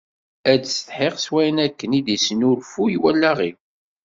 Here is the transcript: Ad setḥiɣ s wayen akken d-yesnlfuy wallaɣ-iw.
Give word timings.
Ad 0.51 0.63
setḥiɣ 0.67 1.13
s 1.23 1.25
wayen 1.33 1.57
akken 1.65 1.91
d-yesnlfuy 2.05 2.93
wallaɣ-iw. 3.01 3.57